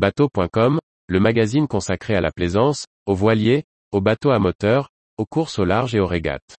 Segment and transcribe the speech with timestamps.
[0.00, 0.78] Bateau.com,
[1.08, 4.88] le magazine consacré à la plaisance, aux voiliers, aux bateaux à moteur,
[5.18, 6.56] aux courses au large et aux régates.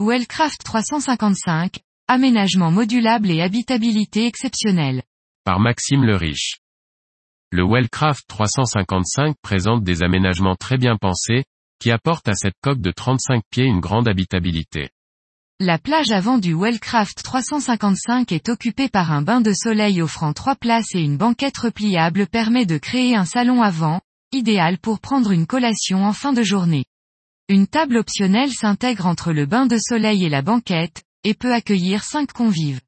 [0.00, 5.02] Wellcraft 355, aménagement modulable et habitabilité exceptionnelle.
[5.44, 6.56] Par Maxime le Riche.
[7.50, 11.44] Le Wellcraft 355 présente des aménagements très bien pensés,
[11.80, 14.90] qui apportent à cette coque de 35 pieds une grande habitabilité.
[15.58, 20.56] La plage avant du Wellcraft 355 est occupée par un bain de soleil offrant trois
[20.56, 25.46] places et une banquette repliable permet de créer un salon avant, idéal pour prendre une
[25.46, 26.84] collation en fin de journée.
[27.48, 32.04] Une table optionnelle s'intègre entre le bain de soleil et la banquette, et peut accueillir
[32.04, 32.80] cinq convives.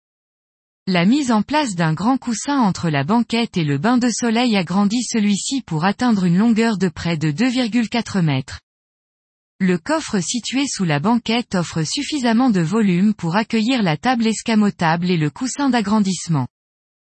[0.92, 4.56] La mise en place d'un grand coussin entre la banquette et le bain de soleil
[4.56, 8.58] agrandit celui-ci pour atteindre une longueur de près de 2,4 mètres.
[9.60, 15.12] Le coffre situé sous la banquette offre suffisamment de volume pour accueillir la table escamotable
[15.12, 16.48] et le coussin d'agrandissement.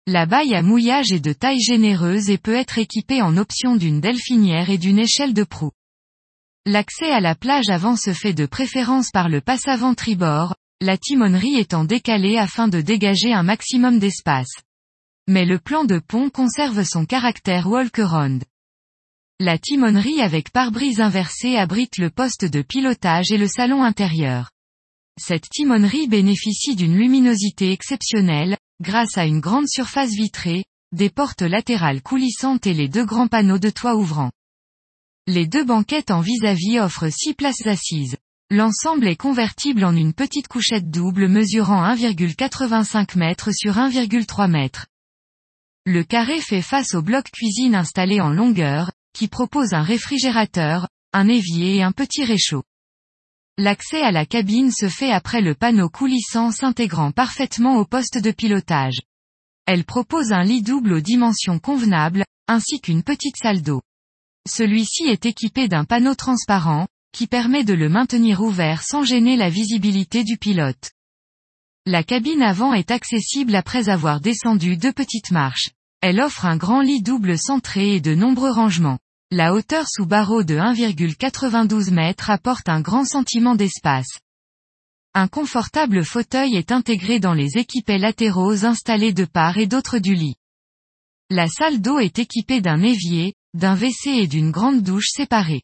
[0.08, 4.00] La baille à mouillage est de taille généreuse et peut être équipée en option d'une
[4.00, 5.72] delphinière et d'une échelle de proue.
[6.66, 11.58] L'accès à la plage avant se fait de préférence par le passe-avant tribord, la timonerie
[11.58, 14.52] étant décalée afin de dégager un maximum d'espace.
[15.30, 18.44] Mais le plan de pont conserve son caractère walk-around.
[19.40, 24.52] La timonerie avec pare-brise inversé abrite le poste de pilotage et le salon intérieur.
[25.18, 32.02] Cette timonerie bénéficie d'une luminosité exceptionnelle, grâce à une grande surface vitrée, des portes latérales
[32.02, 34.32] coulissantes et les deux grands panneaux de toit ouvrants.
[35.28, 38.18] Les deux banquettes en vis-à-vis offrent six places assises.
[38.56, 44.70] L'ensemble est convertible en une petite couchette double mesurant 1,85 m sur 1,3 m.
[45.88, 51.30] Le carré fait face au bloc cuisine installé en longueur, qui propose un réfrigérateur, un
[51.30, 52.62] évier et un petit réchaud.
[53.58, 58.30] L'accès à la cabine se fait après le panneau coulissant s'intégrant parfaitement au poste de
[58.30, 59.02] pilotage.
[59.66, 63.82] Elle propose un lit double aux dimensions convenables, ainsi qu'une petite salle d'eau.
[64.48, 69.50] Celui-ci est équipé d'un panneau transparent, qui permet de le maintenir ouvert sans gêner la
[69.50, 70.92] visibilité du pilote.
[71.86, 75.70] La cabine avant est accessible après avoir descendu deux petites marches.
[76.02, 79.00] Elle offre un grand lit double centré et de nombreux rangements.
[79.32, 84.20] La hauteur sous barreau de 1,92 m apporte un grand sentiment d'espace.
[85.14, 90.16] Un confortable fauteuil est intégré dans les équipés latéraux installés de part et d'autre du
[90.16, 90.36] lit.
[91.30, 95.62] La salle d'eau est équipée d'un évier, d'un WC et d'une grande douche séparée.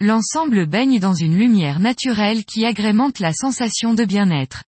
[0.00, 4.62] L'ensemble baigne dans une lumière naturelle qui agrémente la sensation de bien-être.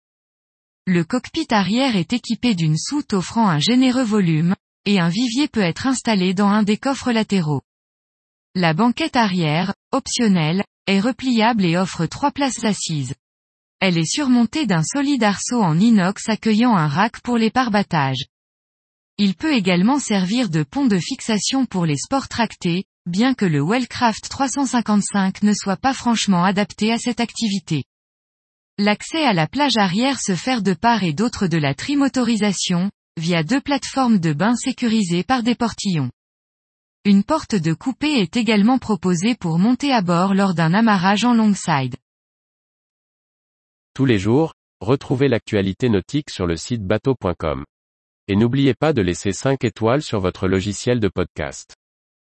[0.86, 5.62] Le cockpit arrière est équipé d'une soute offrant un généreux volume, et un vivier peut
[5.62, 7.62] être installé dans un des coffres latéraux.
[8.54, 13.14] La banquette arrière, optionnelle, est repliable et offre trois places assises.
[13.80, 18.26] Elle est surmontée d'un solide arceau en inox accueillant un rack pour les parbattages.
[19.16, 23.62] Il peut également servir de pont de fixation pour les sports tractés, bien que le
[23.62, 27.84] Wellcraft 355 ne soit pas franchement adapté à cette activité.
[28.78, 33.44] L'accès à la plage arrière se fait de part et d'autre de la trimotorisation, via
[33.44, 36.10] deux plateformes de bain sécurisées par des portillons.
[37.04, 41.34] Une porte de coupée est également proposée pour monter à bord lors d'un amarrage en
[41.34, 41.96] longside.
[43.94, 47.64] Tous les jours, retrouvez l'actualité nautique sur le site bateau.com.
[48.26, 51.76] Et n'oubliez pas de laisser 5 étoiles sur votre logiciel de podcast.